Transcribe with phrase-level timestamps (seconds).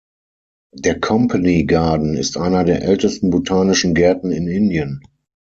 [0.73, 5.03] Der Company Garden ist einer der ältesten botanischen Gärten in Indien.